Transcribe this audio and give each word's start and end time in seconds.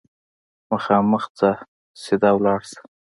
مخامخ 0.71 1.23
ځه، 1.39 1.51
سیده 2.01 2.29
ولاړ 2.35 2.59
شه! 2.71 2.81